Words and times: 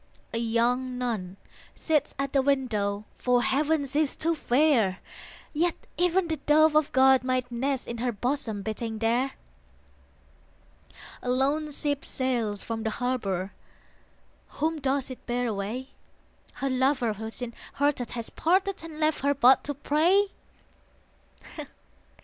A 0.33 0.39
young 0.39 0.97
nun 0.97 1.37
sits 1.75 2.15
at 2.17 2.33
the 2.33 2.41
window; 2.41 3.05
For 3.19 3.43
Heaven 3.43 3.85
she 3.85 3.99
is 4.01 4.15
too 4.15 4.33
fair; 4.33 4.97
Yet 5.53 5.75
even 5.95 6.27
the 6.27 6.37
Dove 6.37 6.73
of 6.75 6.91
God 6.91 7.23
might 7.23 7.51
nest 7.51 7.87
In 7.87 7.99
her 7.99 8.11
bosom 8.11 8.63
beating 8.63 8.97
there. 8.97 9.33
A 11.21 11.29
lone 11.29 11.69
ship 11.71 12.03
sails 12.03 12.63
from 12.63 12.81
the 12.81 12.89
harbour: 12.89 13.51
Whom 14.57 14.81
does 14.81 15.11
it 15.11 15.23
bear 15.27 15.45
away? 15.45 15.89
Her 16.53 16.69
lover 16.71 17.13
who 17.13 17.29
sin 17.29 17.53
hearted 17.73 18.13
has 18.17 18.31
parted 18.31 18.83
And 18.83 18.99
left 18.99 19.19
her 19.19 19.35
but 19.35 19.63
to 19.65 19.75
pray? 19.75 20.31